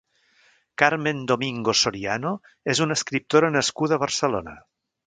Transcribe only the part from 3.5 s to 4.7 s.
nascuda a Barcelona.